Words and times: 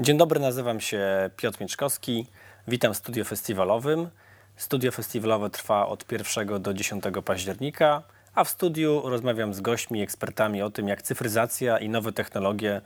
Dzień 0.00 0.18
dobry, 0.18 0.40
nazywam 0.40 0.80
się 0.80 1.30
Piotr 1.36 1.60
Mieczkowski. 1.60 2.26
Witam 2.68 2.94
w 2.94 2.96
studio 2.96 3.24
festiwalowym. 3.24 4.10
Studio 4.56 4.92
festiwalowe 4.92 5.50
trwa 5.50 5.86
od 5.86 6.12
1 6.12 6.62
do 6.62 6.74
10 6.74 7.04
października, 7.24 8.02
a 8.34 8.44
w 8.44 8.48
studiu 8.48 9.02
rozmawiam 9.04 9.54
z 9.54 9.60
gośćmi, 9.60 10.02
ekspertami 10.02 10.62
o 10.62 10.70
tym, 10.70 10.88
jak 10.88 11.02
cyfryzacja 11.02 11.78
i 11.78 11.88
nowe 11.88 12.12
technologie 12.12 12.80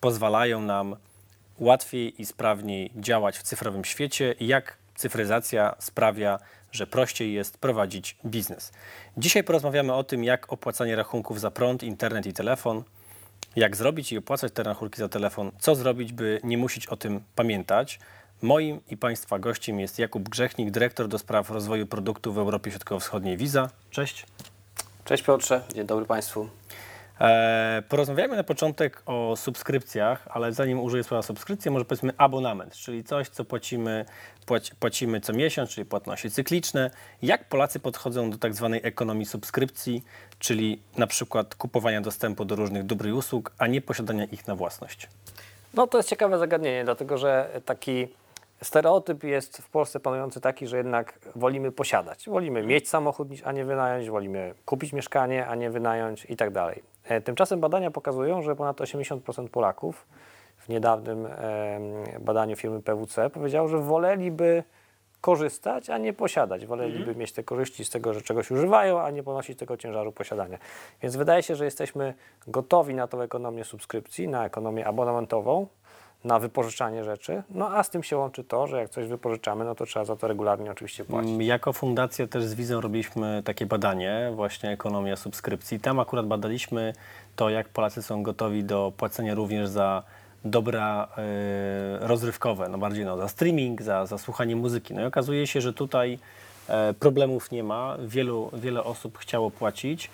pozwalają 0.00 0.60
nam 0.60 0.96
łatwiej 1.58 2.22
i 2.22 2.26
sprawniej 2.26 2.92
działać 2.96 3.38
w 3.38 3.42
cyfrowym 3.42 3.84
świecie 3.84 4.34
i 4.40 4.46
jak 4.46 4.76
cyfryzacja 4.94 5.74
sprawia, 5.78 6.38
że 6.72 6.86
prościej 6.86 7.32
jest 7.32 7.58
prowadzić 7.58 8.16
biznes. 8.26 8.72
Dzisiaj 9.16 9.44
porozmawiamy 9.44 9.94
o 9.94 10.04
tym, 10.04 10.24
jak 10.24 10.52
opłacanie 10.52 10.96
rachunków 10.96 11.40
za 11.40 11.50
prąd, 11.50 11.82
internet 11.82 12.26
i 12.26 12.32
telefon, 12.32 12.84
jak 13.56 13.76
zrobić 13.76 14.12
i 14.12 14.18
opłacać 14.18 14.52
te 14.52 14.62
rachunki 14.62 14.98
za 14.98 15.08
telefon, 15.08 15.50
co 15.58 15.74
zrobić, 15.74 16.12
by 16.12 16.40
nie 16.44 16.58
musieć 16.58 16.86
o 16.86 16.96
tym 16.96 17.20
pamiętać. 17.34 17.98
Moim 18.42 18.80
i 18.90 18.96
Państwa 18.96 19.38
gościem 19.38 19.80
jest 19.80 19.98
Jakub 19.98 20.28
Grzechnik, 20.28 20.70
dyrektor 20.70 21.08
do 21.08 21.18
spraw 21.18 21.50
rozwoju 21.50 21.86
produktów 21.86 22.34
w 22.34 22.38
Europie 22.38 22.70
Środkowo-Wschodniej 22.70 23.36
Visa. 23.36 23.70
Cześć. 23.90 24.26
Cześć 25.04 25.22
Piotrze, 25.22 25.62
dzień 25.74 25.86
dobry 25.86 26.06
Państwu. 26.06 26.48
E, 27.20 27.82
porozmawiajmy 27.88 28.36
na 28.36 28.44
początek 28.44 29.02
o 29.06 29.36
subskrypcjach, 29.36 30.28
ale 30.30 30.52
zanim 30.52 30.80
użyję 30.80 31.04
słowa 31.04 31.22
subskrypcja, 31.22 31.72
może 31.72 31.84
powiedzmy 31.84 32.12
abonament, 32.16 32.74
czyli 32.74 33.04
coś, 33.04 33.28
co 33.28 33.44
płacimy, 33.44 34.04
płaci, 34.46 34.72
płacimy 34.80 35.20
co 35.20 35.32
miesiąc, 35.32 35.70
czyli 35.70 35.84
płatności 35.84 36.30
cykliczne. 36.30 36.90
Jak 37.22 37.48
Polacy 37.48 37.80
podchodzą 37.80 38.30
do 38.30 38.38
tak 38.38 38.54
zwanej 38.54 38.80
ekonomii 38.84 39.26
subskrypcji, 39.26 40.04
czyli 40.38 40.80
na 40.96 41.06
przykład 41.06 41.54
kupowania 41.54 42.00
dostępu 42.00 42.44
do 42.44 42.56
różnych 42.56 42.82
dóbr 42.82 43.06
i 43.06 43.12
usług, 43.12 43.52
a 43.58 43.66
nie 43.66 43.80
posiadania 43.80 44.24
ich 44.24 44.46
na 44.46 44.56
własność? 44.56 45.08
No 45.74 45.86
to 45.86 45.98
jest 45.98 46.08
ciekawe 46.08 46.38
zagadnienie, 46.38 46.84
dlatego 46.84 47.18
że 47.18 47.60
taki 47.64 48.08
stereotyp 48.62 49.24
jest 49.24 49.58
w 49.58 49.70
Polsce 49.70 50.00
panujący 50.00 50.40
taki, 50.40 50.66
że 50.66 50.76
jednak 50.76 51.18
wolimy 51.36 51.72
posiadać. 51.72 52.28
Wolimy 52.28 52.62
mieć 52.62 52.88
samochód, 52.88 53.28
a 53.44 53.52
nie 53.52 53.64
wynająć, 53.64 54.10
wolimy 54.10 54.54
kupić 54.66 54.92
mieszkanie, 54.92 55.46
a 55.46 55.54
nie 55.54 55.70
wynająć 55.70 56.26
i 56.28 56.36
tak 56.36 56.50
dalej. 56.50 56.82
E, 57.08 57.20
tymczasem 57.20 57.60
badania 57.60 57.90
pokazują, 57.90 58.42
że 58.42 58.56
ponad 58.56 58.80
80% 58.80 59.48
Polaków 59.48 60.06
w 60.58 60.68
niedawnym 60.68 61.28
badaniu 62.20 62.56
firmy 62.56 62.82
PwC 62.82 63.30
powiedziało, 63.30 63.68
że 63.68 63.78
woleliby 63.78 64.64
korzystać, 65.20 65.90
a 65.90 65.98
nie 65.98 66.12
posiadać. 66.12 66.66
Woleliby 66.66 66.98
mhm. 66.98 67.18
mieć 67.18 67.32
te 67.32 67.42
korzyści 67.42 67.84
z 67.84 67.90
tego, 67.90 68.14
że 68.14 68.22
czegoś 68.22 68.50
używają, 68.50 69.00
a 69.00 69.10
nie 69.10 69.22
ponosić 69.22 69.58
tego 69.58 69.76
ciężaru 69.76 70.12
posiadania. 70.12 70.58
Więc 71.02 71.16
wydaje 71.16 71.42
się, 71.42 71.56
że 71.56 71.64
jesteśmy 71.64 72.14
gotowi 72.46 72.94
na 72.94 73.06
tą 73.06 73.20
ekonomię 73.20 73.64
subskrypcji, 73.64 74.28
na 74.28 74.46
ekonomię 74.46 74.86
abonamentową, 74.86 75.66
na 76.24 76.38
wypożyczanie 76.38 77.04
rzeczy. 77.04 77.42
No 77.50 77.70
a 77.70 77.82
z 77.82 77.90
tym 77.90 78.02
się 78.02 78.16
łączy 78.16 78.44
to, 78.44 78.66
że 78.66 78.78
jak 78.78 78.90
coś 78.90 79.06
wypożyczamy, 79.06 79.64
no 79.64 79.74
to 79.74 79.86
trzeba 79.86 80.04
za 80.04 80.16
to 80.16 80.28
regularnie 80.28 80.70
oczywiście 80.70 81.04
płacić. 81.04 81.30
Mm, 81.30 81.42
jako 81.42 81.72
fundacja 81.72 82.26
też 82.26 82.44
z 82.44 82.54
Wizą 82.54 82.80
robiliśmy 82.80 83.42
takie 83.44 83.66
badanie, 83.66 84.32
właśnie 84.34 84.70
ekonomia 84.70 85.16
subskrypcji. 85.16 85.80
Tam 85.80 86.00
akurat 86.00 86.26
badaliśmy 86.26 86.92
to, 87.36 87.50
jak 87.50 87.68
Polacy 87.68 88.02
są 88.02 88.22
gotowi 88.22 88.64
do 88.64 88.92
płacenia 88.96 89.34
również 89.34 89.68
za 89.68 90.02
dobra 90.44 91.08
y, 92.02 92.06
rozrywkowe, 92.06 92.68
no 92.68 92.78
bardziej 92.78 93.04
no, 93.04 93.16
za 93.16 93.28
streaming, 93.28 93.82
za, 93.82 94.06
za 94.06 94.18
słuchanie 94.18 94.56
muzyki. 94.56 94.94
No 94.94 95.02
i 95.02 95.04
okazuje 95.04 95.46
się, 95.46 95.60
że 95.60 95.72
tutaj 95.72 96.18
y, 96.90 96.94
problemów 96.94 97.50
nie 97.50 97.64
ma. 97.64 97.96
Wielu, 98.00 98.50
wiele 98.52 98.84
osób 98.84 99.18
chciało 99.18 99.50
płacić 99.50 100.10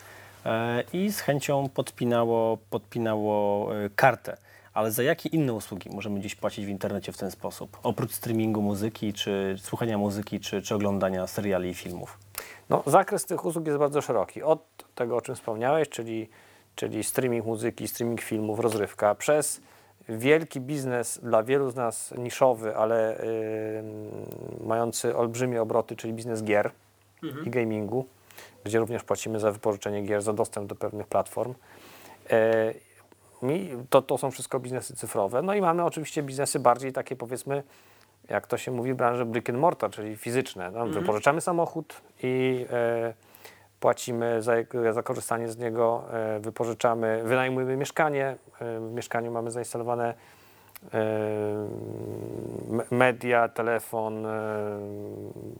y, 0.46 0.48
i 0.92 1.12
z 1.12 1.20
chęcią 1.20 1.68
podpinało, 1.74 2.58
podpinało 2.70 3.68
kartę. 3.96 4.36
Ale 4.74 4.90
za 4.90 5.02
jakie 5.02 5.28
inne 5.28 5.52
usługi 5.52 5.90
możemy 5.90 6.20
dziś 6.20 6.34
płacić 6.34 6.66
w 6.66 6.68
internecie 6.68 7.12
w 7.12 7.16
ten 7.16 7.30
sposób? 7.30 7.78
Oprócz 7.82 8.12
streamingu 8.12 8.62
muzyki, 8.62 9.12
czy 9.12 9.56
słuchania 9.58 9.98
muzyki, 9.98 10.40
czy, 10.40 10.62
czy 10.62 10.74
oglądania 10.74 11.26
seriali 11.26 11.70
i 11.70 11.74
filmów? 11.74 12.18
No, 12.70 12.82
zakres 12.86 13.24
tych 13.24 13.44
usług 13.44 13.66
jest 13.66 13.78
bardzo 13.78 14.02
szeroki. 14.02 14.42
Od 14.42 14.60
tego, 14.94 15.16
o 15.16 15.20
czym 15.20 15.34
wspomniałeś, 15.34 15.88
czyli, 15.88 16.28
czyli 16.74 17.04
streaming 17.04 17.46
muzyki, 17.46 17.88
streaming 17.88 18.20
filmów, 18.20 18.60
rozrywka, 18.60 19.14
przez 19.14 19.60
wielki 20.08 20.60
biznes 20.60 21.20
dla 21.22 21.42
wielu 21.42 21.70
z 21.70 21.74
nas 21.74 22.14
niszowy, 22.18 22.76
ale 22.76 23.18
yy, 24.60 24.66
mający 24.66 25.16
olbrzymie 25.16 25.62
obroty, 25.62 25.96
czyli 25.96 26.12
biznes 26.12 26.42
gier 26.42 26.70
mhm. 27.22 27.46
i 27.46 27.50
gamingu, 27.50 28.06
gdzie 28.64 28.78
również 28.78 29.04
płacimy 29.04 29.40
za 29.40 29.52
wypożyczenie 29.52 30.02
gier, 30.02 30.22
za 30.22 30.32
dostęp 30.32 30.68
do 30.68 30.74
pewnych 30.74 31.06
platform. 31.06 31.54
Yy, 32.30 32.36
to, 33.90 34.02
to 34.02 34.18
są 34.18 34.30
wszystko 34.30 34.60
biznesy 34.60 34.96
cyfrowe. 34.96 35.42
No 35.42 35.54
i 35.54 35.60
mamy 35.60 35.84
oczywiście 35.84 36.22
biznesy 36.22 36.58
bardziej 36.58 36.92
takie 36.92 37.16
powiedzmy, 37.16 37.62
jak 38.28 38.46
to 38.46 38.58
się 38.58 38.70
mówi 38.70 38.92
w 38.92 38.96
branży 38.96 39.24
brick 39.24 39.50
and 39.50 39.58
mortar, 39.58 39.90
czyli 39.90 40.16
fizyczne. 40.16 40.70
No, 40.70 40.80
mhm. 40.80 40.92
Wypożyczamy 40.92 41.40
samochód 41.40 42.00
i 42.22 42.66
e, 42.70 43.14
płacimy 43.80 44.42
za, 44.42 44.52
za, 44.92 45.02
korzystanie 45.02 45.48
z 45.48 45.58
niego, 45.58 46.04
e, 46.12 46.40
wypożyczamy, 46.40 47.22
wynajmujemy 47.24 47.76
mieszkanie. 47.76 48.36
E, 48.60 48.80
w 48.80 48.92
mieszkaniu 48.92 49.30
mamy 49.30 49.50
zainstalowane 49.50 50.14
e, 50.94 51.68
media, 52.90 53.48
telefon, 53.48 54.26
e, 54.26 54.30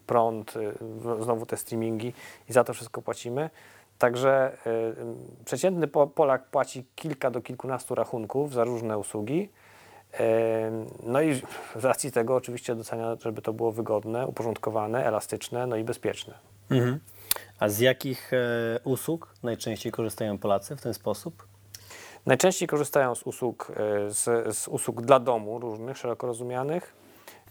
prąd, 0.07 0.55
e, 0.57 1.23
znowu 1.23 1.47
te 1.47 1.57
streamingi 1.57 2.13
i 2.49 2.53
za 2.53 2.65
to 2.65 2.75
wszystko 2.75 3.03
płacimy. 3.03 3.51
Także 4.05 4.53
y, 4.67 5.45
przeciętny 5.45 5.89
Polak 5.89 6.45
płaci 6.47 6.87
kilka 6.95 7.31
do 7.31 7.41
kilkunastu 7.41 7.95
rachunków 7.95 8.53
za 8.53 8.65
różne 8.65 8.99
usługi. 8.99 9.49
Y, 10.15 10.19
no 11.03 11.23
i 11.23 11.35
z 11.83 11.85
racji 11.85 12.13
tego 12.13 12.35
oczywiście 12.35 12.75
docenia, 12.75 13.17
żeby 13.21 13.43
to 13.43 13.53
było 13.53 13.73
wygodne, 13.73 14.27
uporządkowane, 14.27 15.07
elastyczne, 15.07 15.67
no 15.67 15.77
i 15.77 15.85
bezpieczne. 15.85 16.35
Mhm. 16.71 17.01
A 17.61 17.69
z 17.69 17.79
jakich 17.79 18.33
e, 18.33 18.37
usług 18.85 19.35
najczęściej 19.43 19.93
korzystają 19.93 20.39
Polacy 20.39 20.77
w 20.77 20.81
ten 20.81 20.95
sposób? 20.95 21.47
Najczęściej 22.27 22.69
korzystają 22.69 23.15
z 23.15 23.23
usług, 23.23 23.73
e, 23.77 24.11
z, 24.11 24.57
z 24.57 24.69
usług 24.69 25.03
dla 25.03 25.21
domu 25.21 25.59
różnych, 25.59 25.99
szeroko 25.99 26.27
rozumianych. 26.27 26.95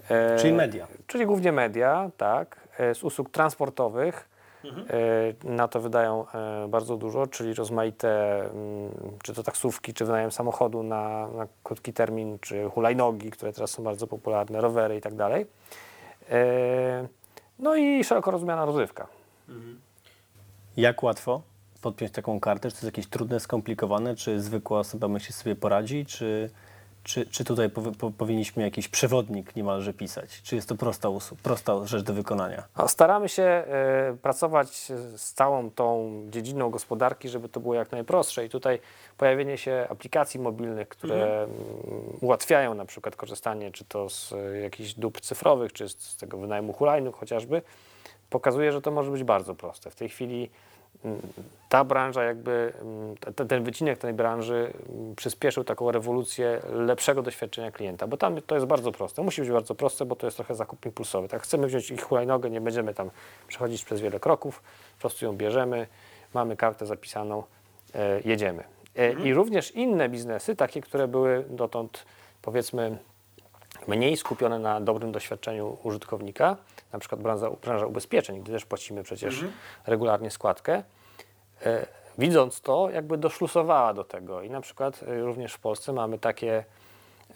E, 0.10 0.38
czyli 0.40 0.54
media. 0.54 0.88
Czyli 1.08 1.26
głównie 1.26 1.52
media, 1.52 2.12
tak. 2.18 2.68
Z 2.94 3.04
usług 3.04 3.30
transportowych, 3.30 4.33
Mhm. 4.64 4.86
Na 5.44 5.68
to 5.68 5.80
wydają 5.80 6.26
e, 6.30 6.68
bardzo 6.68 6.98
dużo, 6.98 7.28
czyli 7.28 7.54
rozmaite, 7.54 8.42
mm, 8.42 8.92
czy 9.24 9.34
to 9.34 9.44
taksówki, 9.44 9.94
czy 9.94 10.06
wynajem 10.06 10.32
samochodu 10.32 10.84
na, 10.84 11.28
na 11.28 11.48
krótki 11.64 11.94
termin, 11.94 12.40
czy 12.40 12.70
hulajnogi, 12.70 13.32
które 13.32 13.54
teraz 13.54 13.72
są 13.72 13.84
bardzo 13.84 14.08
popularne, 14.08 14.62
rowery 14.62 14.98
i 14.98 15.02
tak 15.02 15.16
dalej. 15.16 15.46
E, 16.30 17.08
no 17.60 17.76
i 17.76 18.04
szeroko 18.04 18.32
rozumiana 18.32 18.66
rozrywka. 18.66 19.08
Mhm. 19.50 19.80
Jak 20.78 21.04
łatwo 21.04 21.42
podpiąć 21.82 22.12
taką 22.12 22.40
kartę? 22.40 22.70
Czy 22.70 22.76
to 22.76 22.78
jest 22.78 22.98
jakieś 22.98 23.08
trudne, 23.08 23.40
skomplikowane? 23.40 24.16
Czy 24.16 24.42
zwykła 24.42 24.80
osoba 24.80 25.08
myśli 25.08 25.34
sobie 25.34 25.56
poradzi? 25.56 26.06
Czy 26.06 26.50
czy, 27.04 27.26
czy 27.26 27.44
tutaj 27.44 27.70
po, 27.70 28.12
powinniśmy 28.12 28.64
jakiś 28.64 28.88
przewodnik 28.88 29.56
niemalże 29.56 29.94
pisać? 29.94 30.42
Czy 30.42 30.56
jest 30.56 30.70
to 30.70 30.76
prosta, 30.76 31.10
prosta 31.44 31.86
rzecz 31.86 32.04
do 32.04 32.14
wykonania? 32.14 32.64
Staramy 32.88 33.30
się 33.30 33.64
y, 34.14 34.18
pracować 34.18 34.68
z 35.16 35.34
całą 35.34 35.72
tą 35.72 36.12
dziedziną 36.30 36.70
gospodarki, 36.70 37.30
żeby 37.30 37.50
to 37.50 37.60
było 37.60 37.74
jak 37.74 37.92
najprostsze. 37.92 38.46
I 38.46 38.50
tutaj 38.50 38.80
pojawienie 39.18 39.58
się 39.58 39.88
aplikacji 39.90 40.40
mobilnych, 40.40 40.88
które 40.88 41.44
mhm. 41.44 41.50
ułatwiają 42.22 42.74
na 42.74 42.86
przykład 42.86 43.16
korzystanie 43.16 43.72
czy 43.72 43.86
to 43.86 44.10
z 44.10 44.32
y, 44.32 44.60
jakichś 44.64 44.94
dóbr 44.94 45.22
cyfrowych, 45.22 45.74
czy 45.74 45.90
z, 45.90 46.00
z 46.00 46.18
tego 46.18 46.38
wynajmu 46.38 46.74
hulajnóg 46.74 47.16
chociażby, 47.16 47.62
pokazuje, 48.30 48.72
że 48.72 48.82
to 48.82 48.92
może 48.92 49.12
być 49.12 49.24
bardzo 49.24 49.56
proste. 49.56 49.90
W 49.90 49.96
tej 49.96 50.10
chwili 50.10 50.50
ta 51.70 51.84
branża 51.84 52.24
jakby, 52.24 52.74
ten 53.48 53.64
wycinek 53.64 53.98
tej 53.98 54.14
branży 54.14 54.74
przyspieszył 55.16 55.64
taką 55.64 55.92
rewolucję 55.92 56.62
lepszego 56.72 57.22
doświadczenia 57.22 57.72
klienta, 57.72 58.08
bo 58.08 58.18
tam 58.18 58.42
to 58.42 58.56
jest 58.56 58.68
bardzo 58.68 58.92
proste. 58.92 59.24
Musi 59.24 59.42
być 59.42 59.52
bardzo 59.52 59.76
proste, 59.76 60.06
bo 60.06 60.16
to 60.16 60.28
jest 60.28 60.38
trochę 60.38 60.56
zakup 60.56 60.86
impulsowy. 60.86 61.28
Tak, 61.28 61.42
chcemy 61.42 61.68
wziąć 61.68 61.92
ich 61.92 62.04
hulajnogę, 62.04 62.50
nie 62.50 62.62
będziemy 62.62 62.94
tam 62.94 63.10
przechodzić 63.48 63.86
przez 63.86 64.02
wiele 64.02 64.20
kroków, 64.20 64.64
po 64.96 65.02
prostu 65.02 65.26
ją 65.26 65.38
bierzemy, 65.38 65.88
mamy 66.34 66.58
kartę 66.58 66.86
zapisaną, 66.86 67.44
e, 67.96 68.22
jedziemy. 68.26 68.64
E, 68.96 69.10
mhm. 69.10 69.28
I 69.28 69.34
również 69.34 69.72
inne 69.72 70.10
biznesy, 70.10 70.56
takie, 70.56 70.82
które 70.82 71.08
były 71.08 71.46
dotąd 71.50 72.06
powiedzmy 72.42 72.98
mniej 73.88 74.18
skupione 74.18 74.60
na 74.60 74.82
dobrym 74.82 75.12
doświadczeniu 75.12 75.78
użytkownika, 75.84 76.58
na 76.94 77.00
przykład 77.00 77.22
branża, 77.22 77.50
branża 77.50 77.86
ubezpieczeń, 77.86 78.42
gdzie 78.42 78.54
też 78.54 78.66
płacimy 78.66 79.04
przecież 79.04 79.34
mhm. 79.34 79.54
regularnie 79.86 80.32
składkę, 80.32 80.84
e, 81.66 81.86
widząc 82.18 82.62
to, 82.62 82.90
jakby 82.90 83.18
doszlusowała 83.18 83.94
do 83.94 84.04
tego. 84.04 84.42
I 84.42 84.50
na 84.50 84.62
przykład 84.62 85.04
e, 85.04 85.22
również 85.22 85.54
w 85.54 85.60
Polsce 85.60 85.94
mamy 85.94 86.20
takie 86.20 86.64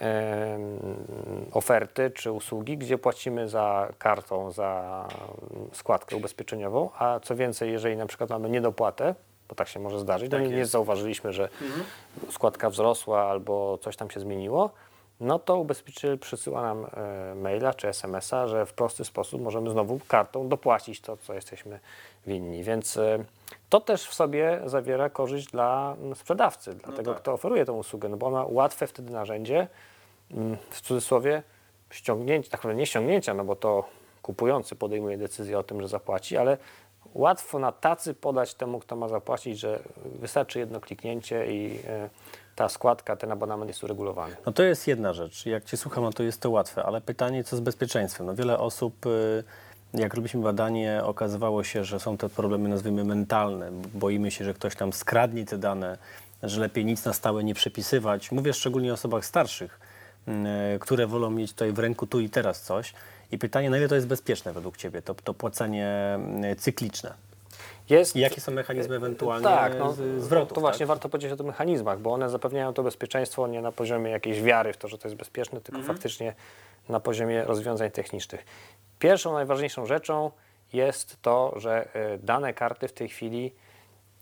e, 0.02 0.60
oferty 1.54 2.12
czy 2.12 2.32
usługi, 2.32 2.78
gdzie 2.78 2.98
płacimy 2.98 3.50
za 3.50 3.90
kartą, 3.98 4.52
za 4.52 5.08
składkę 5.74 6.16
ubezpieczeniową, 6.16 6.90
a 6.98 7.20
co 7.20 7.36
więcej, 7.36 7.72
jeżeli 7.72 7.98
na 7.98 8.06
przykład 8.06 8.30
mamy 8.30 8.50
niedopłatę 8.50 9.16
bo 9.50 9.56
tak 9.56 9.68
się 9.68 9.80
może 9.80 10.00
zdarzyć. 10.00 10.32
No 10.32 10.38
Tak 10.38 10.48
nie, 10.48 10.52
nie 10.52 10.58
jest. 10.58 10.72
zauważyliśmy, 10.72 11.34
że 11.34 11.50
składka 12.30 12.70
wzrosła 12.70 13.24
albo 13.24 13.78
coś 13.78 13.96
tam 13.96 14.10
się 14.10 14.20
zmieniło, 14.20 14.70
no 15.20 15.40
to 15.40 15.58
ubezpieczyciel 15.58 16.20
przysyła 16.20 16.62
nam 16.62 16.86
e, 16.86 17.36
maila 17.36 17.74
czy 17.74 17.88
SMS-a, 17.88 18.48
że 18.48 18.66
w 18.66 18.74
prosty 18.74 19.06
sposób 19.06 19.42
możemy 19.42 19.70
znowu 19.70 20.00
kartą 20.08 20.50
dopłacić 20.50 21.02
to, 21.02 21.18
co 21.18 21.34
jesteśmy 21.34 21.80
winni. 22.28 22.64
Więc 22.64 22.98
e, 22.98 23.24
to 23.70 23.82
też 23.82 24.08
w 24.08 24.14
sobie 24.14 24.62
zawiera 24.66 25.10
korzyść 25.10 25.48
dla 25.48 25.96
mm, 26.00 26.16
sprzedawcy, 26.16 26.74
dla 26.74 26.94
tego, 26.94 27.14
tak. 27.14 27.22
kto 27.22 27.34
oferuje 27.34 27.66
tę 27.66 27.74
usługę, 27.74 28.10
no 28.10 28.18
bo 28.18 28.30
ma 28.30 28.46
łatwe 28.50 28.88
wtedy 28.88 29.12
narzędzie, 29.14 29.68
mm, 30.32 30.58
w 30.70 30.82
cudzysłowie, 30.82 31.44
ściągnięcia, 31.90 32.50
tak 32.50 32.60
naprawdę 32.60 32.80
nie 32.80 32.86
ściągnięcia, 32.86 33.34
no 33.34 33.44
bo 33.44 33.56
to 33.56 33.84
kupujący 34.22 34.76
podejmuje 34.76 35.18
decyzję 35.18 35.60
o 35.60 35.64
tym, 35.64 35.82
że 35.82 35.88
zapłaci, 35.88 36.38
ale 36.38 36.58
łatwo 37.14 37.60
na 37.60 37.72
tacy 37.72 38.14
podać 38.14 38.54
temu, 38.54 38.80
kto 38.80 38.96
ma 38.96 39.08
zapłacić, 39.08 39.60
że 39.60 39.80
wystarczy 40.06 40.60
jedno 40.60 40.80
kliknięcie 40.80 41.48
i 41.54 41.80
e, 41.88 42.10
ta 42.58 42.70
składka, 42.70 43.16
ten 43.16 43.32
abonament 43.32 43.70
jest 43.70 43.84
uregulowany. 43.84 44.36
No 44.46 44.52
to 44.52 44.64
jest 44.64 44.88
jedna 44.88 45.14
rzecz. 45.14 45.46
Jak 45.46 45.64
Cię 45.64 45.78
słucham, 45.78 46.04
no 46.04 46.14
to 46.14 46.24
jest 46.24 46.42
to 46.42 46.50
łatwe, 46.50 46.84
ale 46.84 47.02
pytanie, 47.02 47.44
co 47.44 47.58
z 47.58 47.60
bezpieczeństwem? 47.60 48.28
No 48.28 48.36
wiele 48.36 48.60
osób, 48.60 49.06
y, 49.06 49.44
jak 49.94 50.14
robiliśmy 50.14 50.42
badanie, 50.42 51.02
okazywało 51.04 51.64
się, 51.64 51.84
że 51.84 52.00
są 52.00 52.18
te 52.18 52.30
problemy, 52.30 52.70
nazwijmy, 52.70 53.04
mentalne. 53.04 53.72
Boimy 53.94 54.32
się, 54.32 54.46
że 54.46 54.54
ktoś 54.54 54.80
nam 54.80 54.94
skradnie 54.94 55.46
te 55.46 55.58
dane, 55.58 55.98
że 56.44 56.62
lepiej 56.62 56.86
nic 56.86 57.06
na 57.06 57.14
stałe 57.14 57.44
nie 57.44 57.54
przepisywać. 57.54 58.32
Mówię 58.32 58.54
szczególnie 58.54 58.92
o 58.92 58.94
osobach 58.94 59.26
starszych, 59.26 59.80
y, 60.28 60.32
które 60.80 61.08
wolą 61.08 61.30
mieć 61.30 61.52
tutaj 61.52 61.72
w 61.72 61.80
ręku 61.80 62.08
tu 62.08 62.20
i 62.20 62.30
teraz 62.30 62.62
coś. 62.62 62.94
I 63.32 63.38
pytanie, 63.38 63.70
na 63.70 63.78
ile 63.78 63.88
to 63.88 63.96
jest 63.96 64.08
bezpieczne 64.08 64.54
według 64.54 64.78
Ciebie, 64.78 65.02
to, 65.02 65.16
to 65.16 65.34
płacenie 65.34 66.20
y, 66.52 66.56
cykliczne? 66.56 67.14
Jest, 67.90 68.16
I 68.16 68.20
jakie 68.20 68.42
są 68.42 68.52
mechanizmy 68.52 68.96
ewentualnie 68.96 69.44
tak, 69.44 69.80
no, 69.80 69.94
z- 69.94 70.22
zwrotów? 70.22 70.56
To 70.56 70.62
właśnie 70.62 70.80
tak? 70.80 70.88
warto 70.88 71.10
powiedzieć 71.10 71.32
o 71.32 71.36
tych 71.38 71.46
mechanizmach, 71.46 72.00
bo 72.00 72.14
one 72.14 72.30
zapewniają 72.30 72.74
to 72.74 72.84
bezpieczeństwo 72.84 73.48
nie 73.48 73.62
na 73.62 73.72
poziomie 73.72 74.12
jakiejś 74.12 74.42
wiary 74.42 74.74
w 74.74 74.78
to, 74.78 74.88
że 74.88 74.98
to 74.98 75.08
jest 75.08 75.16
bezpieczne, 75.18 75.62
tylko 75.62 75.80
Mhm. 75.80 75.96
faktycznie 75.98 76.34
na 76.90 77.00
poziomie 77.00 77.44
rozwiązań 77.44 77.92
technicznych. 77.92 78.46
Pierwszą, 79.00 79.34
najważniejszą 79.34 79.86
rzeczą 79.86 80.32
jest 80.74 81.22
to, 81.22 81.54
że 81.56 81.88
e, 81.94 82.18
dane 82.18 82.54
karty 82.54 82.88
w 82.88 82.94
tej 82.94 83.10
chwili 83.10 83.54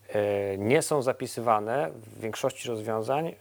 e, 0.10 0.58
nie 0.58 0.82
są 0.82 1.02
zapisywane 1.02 1.92
w 1.94 2.20
większości 2.22 2.70
rozwiązań 2.70 3.36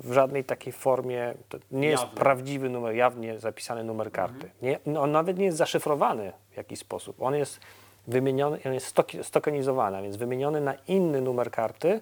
w 0.00 0.12
żadnej 0.12 0.44
takiej 0.44 0.72
formie. 0.72 1.34
To 1.48 1.58
nie 1.70 1.88
jest 1.88 2.04
prawdziwy 2.04 2.68
numer, 2.68 2.94
jawnie 2.94 3.38
zapisany 3.38 3.84
numer 3.84 4.12
karty. 4.12 4.50
Nie, 4.62 4.78
no, 4.86 5.02
on 5.02 5.12
nawet 5.12 5.38
nie 5.38 5.44
jest 5.44 5.58
zaszyfrowany 5.58 6.32
w 6.50 6.56
jakiś 6.56 6.78
sposób. 6.78 7.22
On 7.22 7.34
jest 7.34 7.60
wymieniony, 8.06 8.58
on 8.66 8.74
jest 8.74 8.96
stoki- 8.96 9.22
stokenizowany, 9.22 9.96
a 9.96 10.02
więc 10.02 10.16
wymieniony 10.16 10.60
na 10.60 10.74
inny 10.88 11.20
numer 11.20 11.50
karty, 11.50 12.00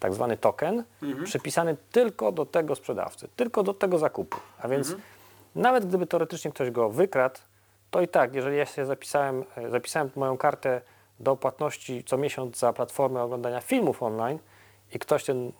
tak 0.00 0.14
zwany 0.14 0.36
token, 0.36 0.84
przypisany 1.24 1.76
tylko 1.92 2.32
do 2.32 2.46
tego 2.46 2.74
sprzedawcy, 2.74 3.28
tylko 3.36 3.62
do 3.62 3.74
tego 3.74 3.98
zakupu. 3.98 4.36
A 4.58 4.68
więc 4.68 4.88
nawet 5.54 5.86
gdyby 5.86 6.06
teoretycznie 6.06 6.50
ktoś 6.50 6.70
go 6.70 6.90
wykradł, 6.90 7.40
to 7.90 8.00
i 8.00 8.08
tak, 8.08 8.34
jeżeli 8.34 8.56
ja 8.56 8.66
się 8.66 8.86
zapisałem, 8.86 9.44
e, 9.56 9.70
zapisałem 9.70 10.10
moją 10.16 10.36
kartę 10.38 10.80
do 11.20 11.36
płatności 11.36 12.04
co 12.04 12.16
miesiąc 12.18 12.58
za 12.58 12.72
platformę 12.72 13.22
oglądania 13.22 13.60
filmów 13.60 14.02
online 14.02 14.38
i 14.94 14.98
ktoś 14.98 15.24
ten 15.24 15.52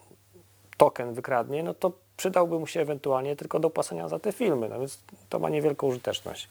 token 0.77 1.13
wykradnie, 1.13 1.63
no 1.63 1.73
to 1.73 1.91
przydałby 2.17 2.59
mu 2.59 2.67
się 2.67 2.81
ewentualnie 2.81 3.35
tylko 3.35 3.59
do 3.59 3.69
płacenia 3.69 4.07
za 4.07 4.19
te 4.19 4.31
filmy, 4.31 4.69
no 4.69 4.79
więc 4.79 5.03
to 5.29 5.39
ma 5.39 5.49
niewielką 5.49 5.87
użyteczność. 5.87 6.49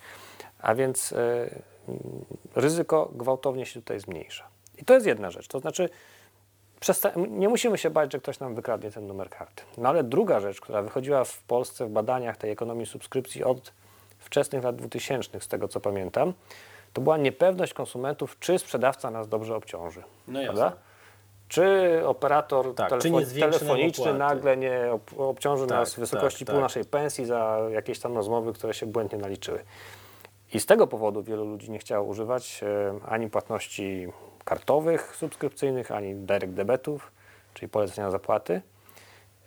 A 0.59 0.75
więc 0.75 1.13
mm, 1.13 1.51
ryzyko 2.57 3.11
gwałtownie 3.15 3.67
się 3.67 3.81
tutaj 3.81 4.01
zmniejsza. 4.01 4.45
I 4.79 4.85
to 4.85 4.95
jest 4.95 5.07
jedna 5.07 5.31
rzecz, 5.31 5.49
to 5.49 5.61
znaczy 5.61 5.89
nie 7.17 7.49
musimy 7.49 7.79
się 7.79 7.91
bać, 7.91 8.13
że 8.13 8.19
ktoś 8.19 8.41
nam 8.41 8.55
wykradnie 8.55 8.91
ten 8.91 9.07
numer 9.07 9.31
karty. 9.31 9.63
No 9.79 9.89
ale 9.89 10.05
druga 10.05 10.41
rzecz, 10.41 10.61
która 10.61 10.83
wychodziła 10.83 11.25
w 11.25 11.39
Polsce 11.43 11.87
w 11.87 11.91
badaniach 11.91 12.37
tej 12.37 12.51
ekonomii 12.51 12.87
subskrypcji 12.87 13.45
od 13.45 13.73
wczesnych 14.19 14.65
lat 14.65 14.77
2000, 14.77 15.41
z 15.41 15.49
tego 15.49 15.69
co 15.69 15.81
pamiętam, 15.81 16.33
to 16.93 17.01
była 17.01 17.17
niepewność 17.17 17.75
konsumentów, 17.75 18.37
czy 18.41 18.59
sprzedawca 18.59 19.11
nas 19.11 19.29
dobrze 19.29 19.57
obciąży. 19.57 20.03
No 20.29 20.41
jasne. 20.41 20.55
prawda? 20.57 20.77
Czy 21.49 22.01
operator 22.07 22.75
Tak, 22.75 22.91
telefo- 22.93 23.35
czy 23.35 23.41
telefoniczny 23.41 24.15
nagle 24.15 24.57
nie 24.57 24.93
ob- 24.93 25.21
obciąży 25.21 25.67
Tak, 25.67 25.79
nas 25.79 25.95
w 25.95 25.99
wysokości 25.99 26.45
tak, 26.45 26.47
pół 26.55 26.61
tak. 26.61 26.63
naszej 26.63 26.85
pensji 26.85 27.25
za 27.27 27.59
jakieś 27.71 27.99
tam 27.99 28.15
rozmowy, 28.17 28.53
które 28.53 28.75
się 28.75 28.87
błędnie 28.87 29.19
naliczyły. 29.19 29.65
I 30.55 30.61
z 30.61 30.67
tego 30.67 30.87
powodu 30.87 31.23
wielu 31.23 31.45
ludzi 31.45 31.71
nie 31.71 31.79
chciało 31.79 32.07
używać 32.07 32.61
e, 32.63 32.95
ani 33.09 33.31
płatności 33.31 34.09
kartowych, 34.45 35.17
subskrypcyjnych, 35.17 35.93
ani 35.93 36.15
direct 36.15 36.53
debetów, 36.53 37.13
czyli 37.55 37.69
polecenia 37.69 38.11
zapłaty. 38.11 38.63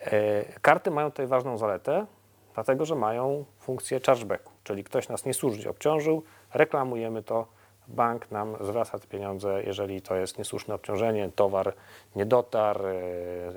E, 0.02 0.44
Karty 0.62 0.92
mają 0.92 1.12
tutaj 1.12 1.28
ważną 1.28 1.58
zaletę, 1.58 2.06
dlatego 2.54 2.86
że 2.86 2.96
mają 2.96 3.46
funkcję 3.60 4.00
chargebacku, 4.06 4.52
czyli 4.64 4.84
ktoś 4.84 5.10
nas 5.10 5.26
niesłusznie 5.26 5.70
obciążył, 5.70 6.24
reklamujemy 6.54 7.24
to, 7.24 7.48
bank 7.90 8.32
nam 8.32 8.56
zwraca 8.62 9.00
te 9.00 9.08
pieniądze, 9.08 9.64
jeżeli 9.64 10.02
to 10.02 10.16
jest 10.16 10.38
niesłuszne 10.38 10.76
obciążenie, 10.76 11.30
towar 11.36 11.74
nie 12.16 12.26
dotarł, 12.26 12.84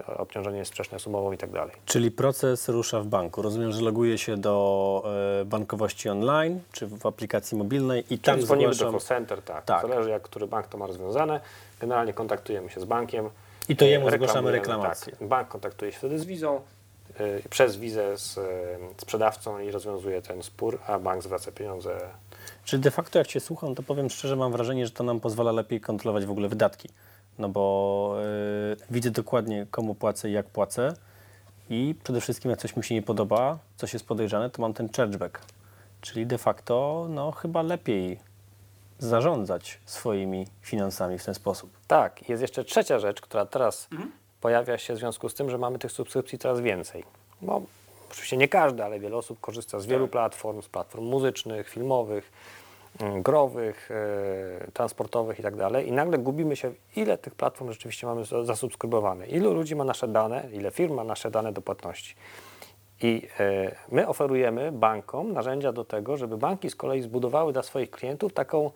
e, 0.08 0.17
obciążenie 0.19 0.58
jest 0.58 0.69
sprzeczne 0.70 0.99
z 0.99 1.06
umową 1.06 1.32
i 1.32 1.38
tak 1.38 1.50
dalej. 1.50 1.75
Czyli 1.87 2.11
proces 2.11 2.69
rusza 2.69 3.00
w 3.00 3.06
banku. 3.06 3.43
Rozumiem, 3.43 3.73
że 3.73 3.81
loguję 3.81 4.19
się 4.19 4.37
do 4.37 5.02
e, 5.40 5.44
bankowości 5.44 6.08
online 6.08 6.61
czy 6.73 6.87
w 6.87 7.06
aplikacji 7.06 7.58
mobilnej 7.58 8.05
i 8.11 8.19
tam 8.19 8.34
Tam 8.34 8.44
dzwonimy 8.44 8.69
do 8.69 8.75
zgłaszam. 8.75 9.00
call 9.00 9.08
center, 9.08 9.43
tak. 9.43 9.64
Tak. 9.64 9.82
Zależy 9.88 10.11
jak 10.11 10.23
który 10.23 10.46
bank 10.46 10.67
to 10.67 10.79
ma 10.79 10.87
rozwiązane. 10.87 11.40
Generalnie 11.81 12.12
kontaktujemy 12.12 12.70
się 12.70 12.81
z 12.81 12.84
bankiem. 12.84 13.31
I 13.69 13.76
to 13.76 13.84
jemu 13.84 14.08
e, 14.08 14.11
zgłaszamy 14.11 14.52
reklamację. 14.52 15.17
Tak. 15.17 15.29
Bank 15.29 15.49
kontaktuje 15.49 15.93
się 15.93 15.99
wtedy 15.99 16.19
z 16.19 16.25
wizą, 16.25 16.61
przez 17.50 17.76
wizę 17.76 18.19
z 18.19 18.38
e, 18.38 18.43
sprzedawcą 18.97 19.59
i 19.59 19.70
rozwiązuje 19.70 20.23
ten 20.23 20.43
spór, 20.43 20.79
a 20.87 20.99
bank 20.99 21.23
zwraca 21.23 21.53
pieniądze. 21.53 22.00
Czyli 22.64 22.82
de 22.82 22.91
facto 22.91 23.19
jak 23.19 23.29
Cię 23.29 23.41
słucham, 23.41 23.75
to 23.75 23.82
powiem 23.82 24.11
szczerze, 24.11 24.37
mam 24.37 24.53
wrażenie, 24.53 24.87
że 24.87 24.93
to 24.93 25.05
nam 25.05 25.20
pozwala 25.20 25.53
lepiej 25.53 25.81
kontrolować 25.81 26.25
w 26.26 26.31
ogóle 26.31 26.49
wydatki. 26.49 26.88
No 27.38 27.49
bo 27.49 28.17
e, 28.73 28.76
widzę 28.91 29.11
dokładnie 29.11 29.67
komu 29.70 29.94
płacę 29.94 30.31
i 30.31 30.32
jak 30.32 30.47
płacę 30.47 30.94
i 31.70 31.94
przede 32.05 32.20
wszystkim 32.20 32.50
jak 32.50 32.61
coś 32.61 32.76
mi 32.76 32.85
się 32.85 32.94
nie 32.94 33.03
podoba, 33.03 33.58
coś 33.76 33.93
jest 33.93 34.06
podejrzane, 34.06 34.50
to 34.50 34.62
mam 34.62 34.75
ten 34.75 34.88
chargeback. 34.88 35.41
Czyli 36.00 36.26
de 36.26 36.38
facto 36.38 37.06
no 37.11 37.32
chyba 37.32 37.62
lepiej 37.62 38.20
zarządzać 38.99 39.81
swoimi 39.87 40.47
finansami 40.62 41.19
w 41.19 41.25
ten 41.25 41.35
sposób. 41.35 41.70
Tak, 41.87 42.29
jest 42.29 42.43
jeszcze 42.43 42.65
trzecia 42.65 42.99
rzecz, 42.99 43.20
która 43.20 43.47
teraz 43.47 43.88
pojawia 44.43 44.79
się 44.79 44.94
w 44.94 44.99
związku 44.99 45.29
z 45.29 45.35
tym, 45.35 45.50
że 45.50 45.59
mamy 45.59 45.79
tych 45.79 45.93
subskrypcji 45.93 46.39
coraz 46.39 46.61
więcej. 46.61 47.05
Bo 47.43 47.63
oczywiście 48.11 48.37
nie 48.37 48.49
każdy, 48.49 48.84
ale 48.84 49.01
wiele 49.01 49.17
osób 49.17 49.41
korzysta 49.41 49.81
z 49.81 49.87
wielu 49.87 50.08
platform, 50.08 50.63
z 50.63 50.69
platform 50.69 51.05
muzycznych, 51.05 51.69
filmowych, 51.69 52.32
mm, 53.01 53.22
growych, 53.22 53.91
e, 53.91 54.70
transportowych 54.72 55.39
i 55.39 55.43
tak 55.43 55.56
dalej. 55.56 55.89
I 55.89 55.93
nagle 55.93 56.19
gubimy 56.19 56.56
się, 56.56 56.72
ile 56.96 57.19
tych 57.19 57.34
platform 57.34 57.72
rzeczywiście 57.72 58.06
mamy 58.06 58.25
za- 58.25 58.44
zasubskrybowane, 58.44 59.27
ilu 59.27 59.55
ludzi 59.55 59.77
ma 59.77 59.84
nasze 59.84 60.08
dane, 60.08 60.49
ile 60.53 60.70
firm 60.70 60.94
ma 60.94 61.05
nasze 61.05 61.31
dane 61.31 61.53
do 61.53 61.63
płatności. 61.63 62.15
I 63.03 63.29
e, 63.41 63.75
my 63.89 64.08
oferujemy 64.08 64.72
bankom 64.72 65.32
narzędzia 65.32 65.72
do 65.72 65.84
tego, 65.84 66.17
żeby 66.17 66.37
banki 66.37 66.70
z 66.70 66.77
kolei 66.77 67.03
zbudowały 67.03 67.53
dla 67.53 67.63
swoich 67.63 67.91
klientów 67.91 68.32
taką 68.32 68.70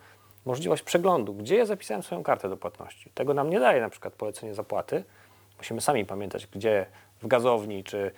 możliwość 0.47 0.83
przeglądu, 0.83 1.35
gdzie 1.35 1.57
ja 1.57 1.67
zapisałem 1.67 2.03
swoją 2.03 2.23
kartę 2.23 2.49
do 2.49 2.57
płatności. 2.57 3.11
Tego 3.15 3.35
nam 3.35 3.51
nie 3.51 3.61
daje 3.61 3.81
na 3.81 3.91
przykład 3.91 4.15
polecenie 4.15 4.55
zapłaty. 4.55 5.05
Musimy 5.59 5.81
sami 5.81 6.05
pamiętać, 6.05 6.47
gdzie 6.47 6.87
w 7.23 7.27
gazowni 7.27 7.85
czy 7.85 8.11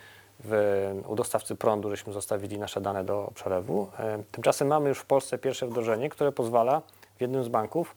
w, 0.45 1.02
u 1.07 1.14
dostawcy 1.14 1.57
prądu 1.57 1.90
żeśmy 1.90 2.12
zostawili 2.12 2.59
nasze 2.59 2.80
dane 2.80 3.04
do 3.04 3.30
przelewu. 3.35 3.90
E, 3.99 4.23
tymczasem 4.33 4.68
mamy 4.68 4.88
już 4.88 4.99
w 4.99 5.04
Polsce 5.04 5.38
pierwsze 5.38 5.66
wdrożenie, 5.66 6.09
które 6.09 6.33
pozwala 6.33 6.83
w 7.16 7.21
jednym 7.21 7.45
z 7.45 7.49
banków 7.49 7.97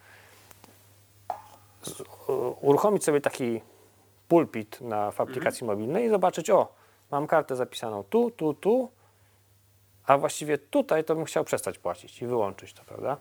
z, 1.82 2.04
uruchomić 2.62 3.04
sobie 3.04 3.22
taki 3.22 3.62
pulpit 4.28 4.82
na, 4.82 5.12
w 5.12 5.22
aplikacji 5.22 5.68
mobilnej 5.68 6.06
i 6.06 6.10
zobaczyć, 6.10 6.50
o, 6.50 6.74
mam 7.12 7.28
kartę 7.28 7.56
zapisaną 7.56 8.04
tu, 8.04 8.32
tu, 8.32 8.54
tu, 8.54 8.92
a 10.06 10.18
właściwie 10.18 10.58
tutaj 10.58 11.04
to 11.04 11.16
bym 11.16 11.26
chciał 11.26 11.44
przestać 11.44 11.80
płacić 11.80 12.22
i 12.22 12.28
wyłączyć 12.28 12.74
to, 12.74 12.84
prawda? 12.84 13.18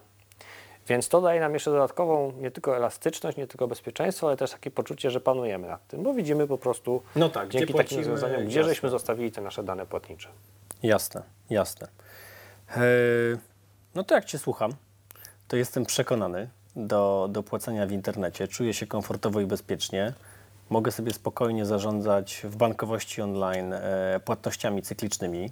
Więc 0.89 1.09
to 1.09 1.21
daje 1.21 1.41
nam 1.41 1.55
jeszcze 1.55 1.71
dodatkową 1.71 2.33
nie 2.33 2.51
tylko 2.51 2.77
elastyczność, 2.77 3.37
nie 3.37 3.47
tylko 3.47 3.69
bezpieczeństwo, 3.69 4.27
ale 4.27 4.37
też 4.37 4.51
takie 4.51 4.71
poczucie, 4.71 5.11
że 5.11 5.21
panujemy 5.21 5.69
nad 5.69 5.87
tym, 5.89 6.03
bo 6.03 6.15
widzimy 6.15 6.47
po 6.47 6.59
prostu 6.59 7.03
No 7.17 7.29
tak, 7.29 7.49
dzięki 7.49 7.75
takim 7.75 7.99
rozwiązaniom, 7.99 8.45
gdzie 8.47 8.59
jasne. 8.59 8.75
żeśmy 8.75 8.89
zostawili 8.89 9.33
te 9.33 9.41
nasze 9.41 9.63
dane 9.63 9.87
płatnicze. 9.87 10.29
Jasne, 10.83 11.23
jasne. 11.51 11.89
E, 12.77 12.81
No 13.95 14.05
to 14.05 14.15
jak 14.15 14.25
Cię 14.25 14.39
słucham, 14.39 14.73
to 15.49 15.57
jestem 15.57 15.87
przekonany 15.87 16.49
do, 16.77 17.29
do 17.31 17.43
płacenia 17.43 17.87
w 17.87 17.93
internecie. 17.93 18.49
Czuję 18.49 18.75
się 18.75 18.87
komfortowo 18.87 19.41
i 19.41 19.47
bezpiecznie. 19.47 20.13
Mogę 20.71 20.93
sobie 20.93 21.13
spokojnie 21.13 21.67
zarządzać 21.67 22.41
w 22.45 22.57
bankowości 22.57 23.23
online 23.23 23.73
e, 23.73 24.21
płatnościami 24.25 24.83
cyklicznymi. 24.83 25.51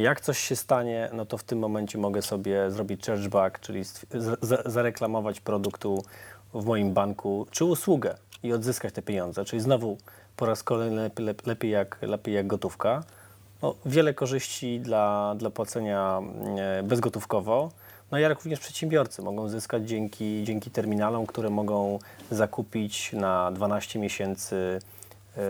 Jak 0.00 0.20
coś 0.20 0.38
się 0.38 0.56
stanie, 0.56 1.10
no 1.12 1.26
to 1.26 1.38
w 1.38 1.44
tym 1.44 1.58
momencie 1.58 1.98
mogę 1.98 2.22
sobie 2.22 2.70
zrobić 2.70 3.06
chargeback, 3.06 3.60
czyli 3.60 3.82
zareklamować 4.66 5.40
produktu 5.40 6.04
w 6.54 6.64
moim 6.64 6.92
banku, 6.92 7.46
czy 7.50 7.64
usługę 7.64 8.14
i 8.42 8.52
odzyskać 8.52 8.94
te 8.94 9.02
pieniądze, 9.02 9.44
czyli 9.44 9.62
znowu 9.62 9.98
po 10.36 10.46
raz 10.46 10.62
kolejny 10.62 11.02
lepiej, 11.02 11.26
lep- 11.26 11.46
lepiej, 11.46 11.70
jak, 11.70 11.98
lepiej 12.02 12.34
jak 12.34 12.46
gotówka. 12.46 13.02
No, 13.62 13.74
wiele 13.86 14.14
korzyści 14.14 14.80
dla, 14.80 15.34
dla 15.38 15.50
płacenia 15.50 16.20
e, 16.58 16.82
bezgotówkowo. 16.82 17.70
No 18.10 18.18
jak 18.18 18.34
również 18.34 18.60
przedsiębiorcy 18.60 19.22
mogą 19.22 19.48
zyskać 19.48 19.88
dzięki, 19.88 20.44
dzięki 20.44 20.70
terminalom, 20.70 21.26
które 21.26 21.50
mogą 21.50 21.98
zakupić 22.30 23.12
na 23.12 23.52
12 23.52 23.98
miesięcy 23.98 24.78
e, 25.36 25.40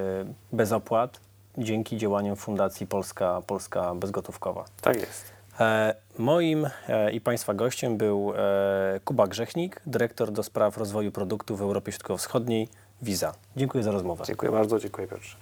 bez 0.53 0.73
opłat 0.73 1.21
dzięki 1.59 1.97
działaniom 1.97 2.37
Fundacji 2.37 2.87
Polska, 2.87 3.43
Polska 3.47 3.95
Bezgotówkowa. 3.95 4.65
Tak 4.81 4.97
jest. 5.01 5.33
E, 5.61 5.95
Moim 6.19 6.67
e, 6.89 7.13
i 7.13 7.21
Państwa 7.21 7.55
gościem 7.55 7.97
był 7.97 8.33
e, 8.37 9.01
Kuba 9.05 9.27
Grzechnik, 9.27 9.83
dyrektor 9.87 10.33
do 10.33 10.43
spraw 10.43 10.77
rozwoju 10.79 11.13
produktów 11.13 11.59
w 11.59 11.63
Europie 11.63 11.93
Środkowo-Wschodniej 11.93 12.69
Visa. 13.03 13.33
Dziękuję 13.57 13.85
za 13.85 13.91
rozmowę. 13.91 14.25
Dziękuję 14.27 14.53
bardzo, 14.53 14.79
dziękuję 14.79 15.09
Piotrze. 15.09 15.37